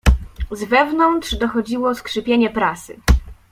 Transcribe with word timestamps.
"Z 0.51 0.63
wewnątrz 0.63 1.35
dochodziło 1.37 1.95
skrzypienie 1.95 2.49
prasy." 2.49 2.99